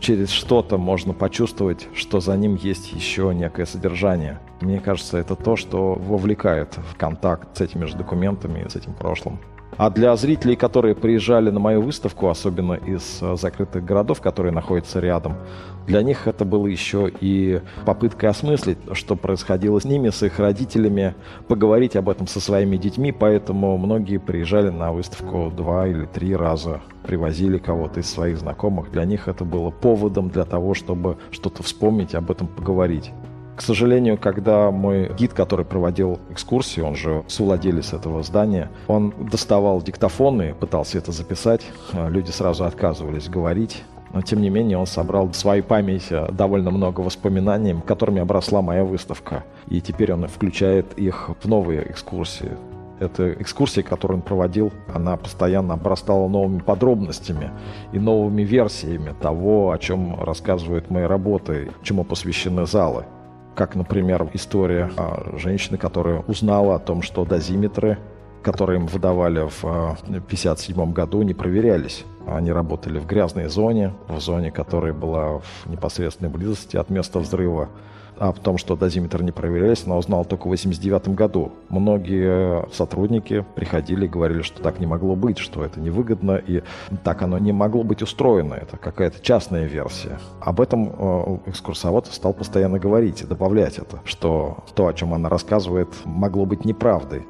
Через 0.00 0.30
что-то 0.30 0.78
можно 0.78 1.12
почувствовать, 1.12 1.86
что 1.94 2.18
за 2.20 2.36
ним 2.36 2.56
есть 2.56 2.92
еще 2.92 3.32
некое 3.32 3.66
содержание. 3.66 4.40
Мне 4.60 4.80
кажется, 4.80 5.18
это 5.18 5.36
то, 5.36 5.54
что 5.54 5.94
вовлекает 5.94 6.76
в 6.76 6.96
контакт 6.96 7.56
с 7.56 7.60
этими 7.60 7.84
же 7.84 7.96
документами, 7.96 8.66
с 8.68 8.74
этим 8.74 8.94
прошлым. 8.94 9.38
А 9.76 9.90
для 9.90 10.16
зрителей, 10.16 10.56
которые 10.56 10.94
приезжали 10.94 11.50
на 11.50 11.60
мою 11.60 11.82
выставку, 11.82 12.28
особенно 12.28 12.74
из 12.74 13.18
э, 13.20 13.36
закрытых 13.36 13.84
городов, 13.84 14.22
которые 14.22 14.52
находятся 14.52 15.00
рядом, 15.00 15.36
для 15.86 16.02
них 16.02 16.26
это 16.26 16.46
было 16.46 16.66
еще 16.66 17.12
и 17.20 17.60
попытка 17.84 18.30
осмыслить, 18.30 18.78
что 18.92 19.16
происходило 19.16 19.78
с 19.78 19.84
ними, 19.84 20.08
с 20.08 20.22
их 20.22 20.38
родителями, 20.38 21.14
поговорить 21.46 21.94
об 21.94 22.08
этом 22.08 22.26
со 22.26 22.40
своими 22.40 22.78
детьми, 22.78 23.12
поэтому 23.12 23.76
многие 23.76 24.18
приезжали 24.18 24.70
на 24.70 24.92
выставку 24.92 25.52
два 25.54 25.86
или 25.86 26.06
три 26.06 26.34
раза, 26.34 26.80
привозили 27.06 27.58
кого-то 27.58 28.00
из 28.00 28.10
своих 28.10 28.38
знакомых. 28.38 28.90
Для 28.90 29.04
них 29.04 29.28
это 29.28 29.44
было 29.44 29.70
поводом 29.70 30.30
для 30.30 30.44
того, 30.44 30.72
чтобы 30.72 31.18
что-то 31.30 31.62
вспомнить, 31.62 32.14
об 32.14 32.30
этом 32.30 32.46
поговорить. 32.48 33.12
К 33.56 33.62
сожалению, 33.62 34.18
когда 34.18 34.70
мой 34.70 35.10
гид, 35.16 35.32
который 35.32 35.64
проводил 35.64 36.20
экскурсии, 36.30 36.82
он 36.82 36.94
же 36.94 37.24
совладелец 37.26 37.94
этого 37.94 38.22
здания, 38.22 38.70
он 38.86 39.14
доставал 39.18 39.80
диктофоны, 39.80 40.54
пытался 40.54 40.98
это 40.98 41.10
записать, 41.10 41.62
а 41.94 42.08
люди 42.08 42.30
сразу 42.30 42.66
отказывались 42.66 43.30
говорить. 43.30 43.82
Но, 44.12 44.20
тем 44.20 44.42
не 44.42 44.50
менее, 44.50 44.76
он 44.76 44.86
собрал 44.86 45.28
в 45.28 45.34
своей 45.34 45.62
памяти 45.62 46.30
довольно 46.32 46.70
много 46.70 47.00
воспоминаний, 47.00 47.74
которыми 47.86 48.20
обросла 48.20 48.60
моя 48.60 48.84
выставка. 48.84 49.42
И 49.68 49.80
теперь 49.80 50.12
он 50.12 50.26
включает 50.28 50.92
их 50.98 51.30
в 51.40 51.48
новые 51.48 51.90
экскурсии. 51.90 52.52
Эта 53.00 53.32
экскурсия, 53.32 53.82
которую 53.82 54.18
он 54.18 54.22
проводил, 54.22 54.70
она 54.94 55.16
постоянно 55.16 55.74
обрастала 55.74 56.28
новыми 56.28 56.60
подробностями 56.60 57.50
и 57.92 57.98
новыми 57.98 58.42
версиями 58.42 59.14
того, 59.20 59.70
о 59.70 59.78
чем 59.78 60.22
рассказывают 60.22 60.90
мои 60.90 61.04
работы, 61.04 61.70
чему 61.82 62.04
посвящены 62.04 62.66
залы 62.66 63.06
как, 63.56 63.74
например, 63.74 64.28
история 64.34 64.90
женщины, 65.36 65.78
которая 65.78 66.20
узнала 66.28 66.76
о 66.76 66.78
том, 66.78 67.02
что 67.02 67.24
дозиметры, 67.24 67.98
которые 68.42 68.78
им 68.78 68.86
выдавали 68.86 69.48
в 69.48 69.64
1957 69.64 70.92
году, 70.92 71.22
не 71.22 71.34
проверялись. 71.34 72.04
Они 72.28 72.52
работали 72.52 72.98
в 72.98 73.06
грязной 73.06 73.46
зоне, 73.46 73.94
в 74.08 74.20
зоне, 74.20 74.52
которая 74.52 74.92
была 74.92 75.38
в 75.38 75.66
непосредственной 75.66 76.30
близости 76.30 76.76
от 76.76 76.90
места 76.90 77.18
взрыва 77.18 77.68
о 78.18 78.32
том, 78.32 78.58
что 78.58 78.76
дозиметр 78.76 79.22
не 79.22 79.32
проверялись, 79.32 79.84
она 79.86 79.96
узнала 79.96 80.24
только 80.24 80.46
в 80.46 80.50
89 80.50 81.08
году. 81.08 81.52
Многие 81.68 82.66
сотрудники 82.72 83.44
приходили 83.54 84.06
и 84.06 84.08
говорили, 84.08 84.42
что 84.42 84.62
так 84.62 84.80
не 84.80 84.86
могло 84.86 85.16
быть, 85.16 85.38
что 85.38 85.64
это 85.64 85.80
невыгодно, 85.80 86.36
и 86.36 86.62
так 87.04 87.22
оно 87.22 87.38
не 87.38 87.52
могло 87.52 87.82
быть 87.82 88.02
устроено. 88.02 88.54
Это 88.54 88.76
какая-то 88.76 89.22
частная 89.22 89.64
версия. 89.64 90.18
Об 90.40 90.60
этом 90.60 90.88
э, 90.88 91.38
экскурсовод 91.46 92.06
стал 92.06 92.32
постоянно 92.32 92.78
говорить 92.78 93.22
и 93.22 93.26
добавлять 93.26 93.78
это, 93.78 94.00
что 94.04 94.64
то, 94.74 94.86
о 94.86 94.94
чем 94.94 95.14
она 95.14 95.28
рассказывает, 95.28 95.88
могло 96.04 96.46
быть 96.46 96.64
неправдой. 96.64 97.26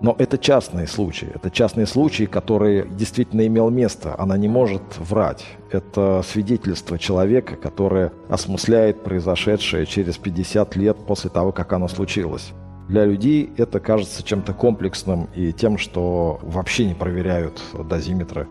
Но 0.00 0.14
это 0.18 0.38
частные 0.38 0.86
случаи. 0.86 1.28
Это 1.34 1.50
частные 1.50 1.86
случаи, 1.86 2.24
которые 2.24 2.86
действительно 2.86 3.46
имел 3.46 3.70
место. 3.70 4.14
Она 4.18 4.36
не 4.36 4.48
может 4.48 4.82
врать. 4.98 5.44
Это 5.70 6.22
свидетельство 6.28 6.98
человека, 6.98 7.56
которое 7.56 8.12
осмысляет 8.28 9.02
произошедшее 9.02 9.86
через 9.86 10.18
50 10.18 10.76
лет 10.76 10.96
после 11.06 11.30
того, 11.30 11.52
как 11.52 11.72
оно 11.72 11.88
случилось. 11.88 12.52
Для 12.88 13.06
людей 13.06 13.50
это 13.56 13.80
кажется 13.80 14.22
чем-то 14.22 14.52
комплексным 14.52 15.28
и 15.34 15.52
тем, 15.52 15.78
что 15.78 16.38
вообще 16.42 16.84
не 16.84 16.94
проверяют 16.94 17.62
дозиметры. 17.88 18.46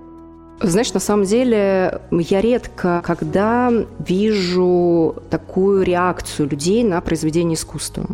Знаешь, 0.59 0.93
на 0.93 1.00
самом 1.00 1.25
деле 1.25 2.01
я 2.12 2.41
редко, 2.41 3.01
когда 3.05 3.71
вижу 4.00 5.15
такую 5.29 5.83
реакцию 5.83 6.50
людей 6.50 6.83
на 6.83 7.01
произведение 7.01 7.55
искусства 7.55 8.07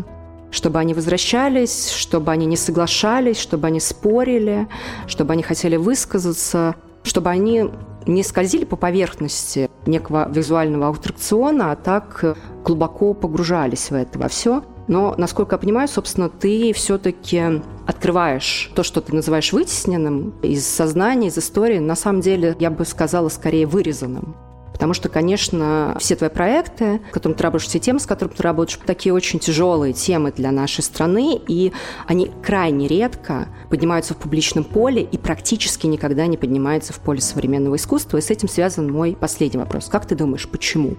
чтобы 0.52 0.80
они 0.80 0.94
возвращались, 0.94 1.92
чтобы 1.92 2.32
они 2.32 2.46
не 2.46 2.58
соглашались, 2.58 3.38
чтобы 3.38 3.68
они 3.68 3.80
спорили, 3.80 4.68
чтобы 5.08 5.34
они 5.34 5.44
хотели 5.44 5.76
высказаться, 5.76 6.76
чтобы 7.04 7.30
они 7.30 7.70
не 8.06 8.24
скользили 8.24 8.66
по 8.66 8.76
поверхности 8.76 9.70
некого 9.86 10.30
визуального 10.30 10.90
аттракциона, 10.90 11.72
а 11.72 11.76
так 11.76 12.38
глубоко 12.64 13.14
погружались 13.14 13.92
в 13.92 13.94
это 13.94 14.18
во 14.18 14.28
все. 14.28 14.64
Но, 14.88 15.14
насколько 15.18 15.54
я 15.54 15.60
понимаю, 15.60 15.88
собственно, 15.88 16.30
ты 16.30 16.74
все-таки 16.74 17.62
открываешь 17.86 18.72
то, 18.74 18.82
что 18.82 19.02
ты 19.02 19.14
называешь 19.14 19.54
вытесненным 19.54 20.34
из 20.42 20.68
сознания, 20.68 21.28
из 21.28 21.38
истории, 21.38 21.78
на 21.78 21.96
самом 21.96 22.22
деле, 22.22 22.56
я 22.60 22.72
бы 22.72 22.86
сказала, 22.86 23.30
скорее 23.30 23.68
вырезанным. 23.68 24.36
Потому 24.80 24.94
что, 24.94 25.10
конечно, 25.10 25.98
все 26.00 26.16
твои 26.16 26.30
проекты, 26.30 27.02
с 27.10 27.14
которыми 27.14 27.36
ты 27.36 27.44
работаешь, 27.44 27.68
все 27.68 27.80
темы, 27.80 28.00
с 28.00 28.06
которыми 28.06 28.34
ты 28.34 28.44
работаешь, 28.44 28.80
такие 28.86 29.14
очень 29.14 29.38
тяжелые 29.38 29.92
темы 29.92 30.32
для 30.32 30.52
нашей 30.52 30.86
страны, 30.86 31.38
и 31.50 31.74
они 32.08 32.32
крайне 32.42 32.88
редко 32.88 33.50
поднимаются 33.70 34.14
в 34.14 34.18
публичном 34.18 34.64
поле 34.64 35.02
и 35.02 35.18
практически 35.18 35.86
никогда 35.86 36.28
не 36.28 36.38
поднимаются 36.38 36.94
в 36.94 37.00
поле 37.02 37.20
современного 37.20 37.76
искусства. 37.76 38.20
И 38.20 38.22
с 38.22 38.30
этим 38.30 38.48
связан 38.48 38.90
мой 38.90 39.18
последний 39.20 39.60
вопрос. 39.60 39.90
Как 39.90 40.06
ты 40.06 40.16
думаешь, 40.16 40.48
почему? 40.48 40.96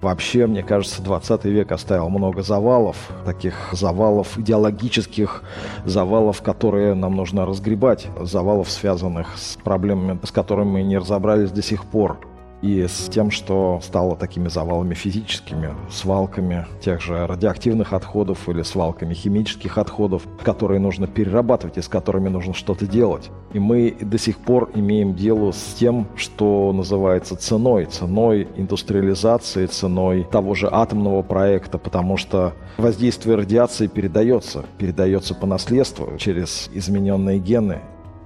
Вообще, 0.00 0.46
мне 0.46 0.62
кажется, 0.62 1.02
20 1.02 1.44
век 1.44 1.70
оставил 1.70 2.08
много 2.08 2.40
завалов, 2.40 2.96
таких 3.26 3.54
завалов 3.72 4.38
идеологических, 4.38 5.42
завалов, 5.84 6.40
которые 6.40 6.94
нам 6.94 7.14
нужно 7.14 7.44
разгребать, 7.44 8.06
завалов, 8.22 8.70
связанных 8.70 9.36
с 9.36 9.56
проблемами, 9.62 10.18
с 10.24 10.30
которыми 10.30 10.70
мы 10.70 10.82
не 10.82 10.96
разобрались 10.96 11.50
до 11.50 11.62
сих 11.62 11.84
пор 11.84 12.18
и 12.62 12.86
с 12.88 13.08
тем, 13.08 13.30
что 13.30 13.80
стало 13.82 14.16
такими 14.16 14.48
завалами 14.48 14.94
физическими, 14.94 15.74
свалками 15.90 16.66
тех 16.80 17.00
же 17.00 17.26
радиоактивных 17.26 17.92
отходов 17.92 18.48
или 18.48 18.62
свалками 18.62 19.14
химических 19.14 19.78
отходов, 19.78 20.26
которые 20.42 20.80
нужно 20.80 21.06
перерабатывать 21.06 21.78
и 21.78 21.82
с 21.82 21.88
которыми 21.88 22.28
нужно 22.28 22.54
что-то 22.54 22.86
делать. 22.86 23.30
И 23.52 23.58
мы 23.58 23.96
до 24.00 24.18
сих 24.18 24.38
пор 24.38 24.70
имеем 24.74 25.14
дело 25.14 25.52
с 25.52 25.74
тем, 25.78 26.08
что 26.16 26.72
называется 26.72 27.36
ценой, 27.36 27.86
ценой 27.86 28.48
индустриализации, 28.56 29.66
ценой 29.66 30.24
того 30.24 30.54
же 30.54 30.68
атомного 30.70 31.22
проекта, 31.22 31.78
потому 31.78 32.16
что 32.16 32.54
воздействие 32.76 33.36
радиации 33.36 33.86
передается, 33.86 34.64
передается 34.78 35.34
по 35.34 35.46
наследству 35.46 36.12
через 36.18 36.68
измененные 36.72 37.38
гены, 37.38 37.80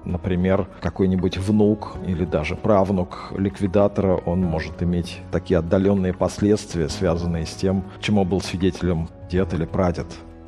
Например, 0.05 0.69
какой-нибудь 0.81 1.39
внук 1.39 1.97
или 2.07 2.25
даже 2.25 2.57
правнук 2.57 3.33
ликвидатора, 3.37 4.17
он 4.27 4.41
может 4.41 4.83
иметь 4.83 5.21
такие 5.31 5.59
отдаленные 5.59 6.13
последствия, 6.13 6.89
связанные 6.89 7.47
с 7.47 7.51
тем, 7.51 7.85
чему 8.01 8.25
был 8.25 8.41
свидетелем 8.41 9.09
дед 9.31 9.55
или 9.55 9.65
прадед. 9.65 10.07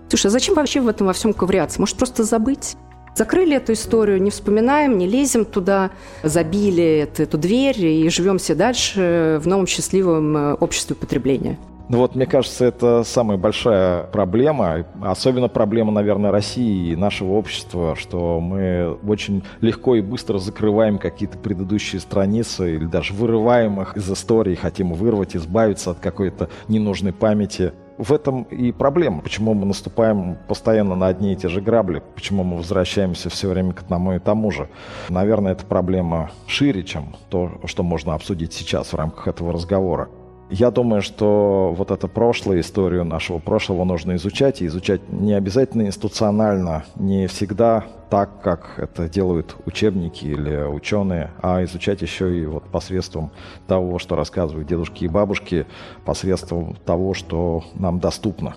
Слушай, 0.09 0.27
а 0.27 0.31
зачем 0.31 0.55
вообще 0.55 0.81
в 0.81 0.89
этом 0.89 1.07
во 1.07 1.13
всем 1.13 1.33
ковыряться? 1.33 1.81
Может, 1.81 1.97
просто 1.97 2.25
забыть? 2.25 2.77
Закрыли 3.15 3.57
эту 3.57 3.75
историю, 3.75 4.21
не 4.21 4.31
вспоминаем, 4.31 4.99
не 4.99 5.07
лезем 5.07 5.45
туда, 5.45 5.93
забили 6.25 7.09
эту, 7.17 7.39
дверь 7.39 7.81
и 7.85 8.09
живем 8.09 8.39
все 8.39 8.57
дальше 8.57 9.41
в 9.43 9.47
новом 9.47 9.69
счастливом 9.69 10.37
э, 10.37 10.55
обществе 10.55 10.97
потребления. 10.97 11.57
Ну 11.89 11.99
вот, 11.99 12.15
мне 12.15 12.25
кажется, 12.25 12.65
это 12.65 13.05
самая 13.05 13.37
большая 13.37 14.05
проблема, 14.05 14.87
особенно 15.03 15.49
проблема, 15.49 15.93
наверное, 15.93 16.31
России 16.31 16.93
и 16.93 16.97
нашего 16.97 17.33
общества, 17.33 17.95
что 17.95 18.41
мы 18.41 18.97
очень 19.07 19.45
легко 19.61 19.95
и 19.95 20.01
быстро 20.01 20.39
закрываем 20.39 20.99
какие-то 20.99 21.37
предыдущие 21.37 22.01
страницы 22.01 22.75
или 22.75 22.87
даже 22.87 23.13
вырываем 23.13 23.83
их 23.83 23.99
из 23.99 24.11
истории, 24.11 24.55
хотим 24.55 24.95
вырвать, 24.95 25.37
избавиться 25.37 25.91
от 25.91 25.99
какой-то 25.99 26.49
ненужной 26.69 27.13
памяти. 27.13 27.75
В 27.99 28.13
этом 28.15 28.45
и 28.45 28.73
проблема, 28.73 29.21
почему 29.21 29.53
мы 29.53 29.67
наступаем 29.67 30.39
постоянно 30.49 30.97
на 30.97 31.09
одни 31.09 31.35
и 31.35 31.37
те 31.37 31.49
же 31.49 31.61
грабли, 31.61 32.03
почему 32.15 32.45
мы 32.45 32.57
возвращаемся 32.57 33.29
все 33.29 33.49
время 33.51 33.75
к 33.75 33.83
одному 33.83 34.15
и 34.15 34.19
тому 34.19 34.51
же. 34.51 34.71
Наверное, 35.11 35.53
эта 35.53 35.67
проблема 35.67 36.31
шире, 36.47 36.83
чем 36.83 37.15
то, 37.29 37.61
что 37.67 37.83
можно 37.83 38.15
обсудить 38.15 38.55
сейчас 38.55 38.95
в 38.95 38.97
рамках 38.97 39.29
этого 39.29 39.53
разговора. 39.53 40.09
Я 40.51 40.71
думаю, 40.71 41.03
что 41.03 41.75
вот 41.77 41.91
это 41.91 42.07
прошлое, 42.07 42.61
историю 42.61 43.05
нашего 43.05 43.39
прошлого 43.39 43.85
нужно 43.85 44.17
изучать, 44.17 44.61
и 44.61 44.67
изучать 44.67 45.01
не 45.11 45.33
обязательно 45.33 45.83
институционально, 45.83 46.85
не 46.97 47.27
всегда 47.27 47.85
так, 48.11 48.43
как 48.43 48.79
это 48.79 49.09
делают 49.09 49.57
учебники 49.65 50.27
или 50.27 50.65
ученые, 50.65 51.33
а 51.43 51.65
изучать 51.65 52.03
еще 52.03 52.39
и 52.39 52.45
вот 52.45 52.65
посредством 52.65 53.31
того, 53.67 53.99
что 53.99 54.17
рассказывают 54.17 54.69
дедушки 54.69 55.05
и 55.05 55.09
бабушки, 55.09 55.67
посредством 56.05 56.77
того, 56.85 57.15
что 57.15 57.65
нам 57.75 57.99
доступно. 57.99 58.55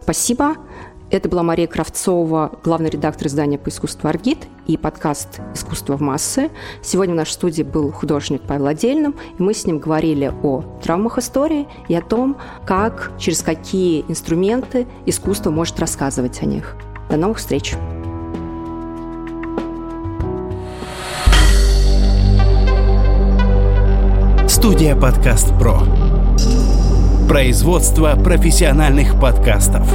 Спасибо. 0.00 0.56
Это 1.12 1.28
была 1.28 1.42
Мария 1.42 1.66
Кравцова, 1.66 2.52
главный 2.64 2.88
редактор 2.88 3.26
издания 3.26 3.58
по 3.58 3.68
искусству 3.68 4.08
«Аргит» 4.08 4.48
и 4.66 4.78
подкаст 4.78 5.42
«Искусство 5.52 5.98
в 5.98 6.00
массы». 6.00 6.48
Сегодня 6.82 7.12
в 7.12 7.18
нашей 7.18 7.32
студии 7.32 7.62
был 7.62 7.92
художник 7.92 8.40
Павел 8.48 8.66
Отдельным, 8.68 9.14
и 9.38 9.42
мы 9.42 9.52
с 9.52 9.66
ним 9.66 9.78
говорили 9.78 10.32
о 10.42 10.62
травмах 10.82 11.18
истории 11.18 11.68
и 11.88 11.94
о 11.94 12.00
том, 12.00 12.38
как, 12.64 13.12
через 13.18 13.42
какие 13.42 14.06
инструменты 14.08 14.86
искусство 15.04 15.50
может 15.50 15.78
рассказывать 15.80 16.40
о 16.40 16.46
них. 16.46 16.76
До 17.10 17.18
новых 17.18 17.36
встреч! 17.36 17.74
Студия 24.48 24.96
«Подкаст 24.96 25.48
Про». 25.58 25.82
Производство 27.28 28.16
профессиональных 28.16 29.20
подкастов. 29.20 29.92